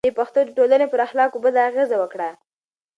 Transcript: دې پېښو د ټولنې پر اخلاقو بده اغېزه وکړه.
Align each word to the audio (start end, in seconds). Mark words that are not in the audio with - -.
دې 0.07 0.11
پېښو 0.17 0.33
د 0.45 0.49
ټولنې 0.57 0.87
پر 0.89 0.99
اخلاقو 1.07 1.43
بده 1.45 1.59
اغېزه 1.69 1.97
وکړه. 1.99 2.29